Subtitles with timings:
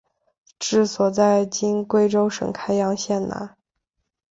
[0.57, 3.55] 治所在今贵州省开阳县南。